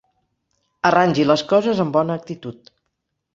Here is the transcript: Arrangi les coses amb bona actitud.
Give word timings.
Arrangi 0.89 1.25
les 1.33 1.43
coses 1.51 1.83
amb 1.85 1.99
bona 1.99 2.17
actitud. 2.23 2.73